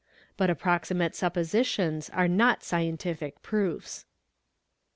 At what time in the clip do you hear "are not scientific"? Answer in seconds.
2.09-3.43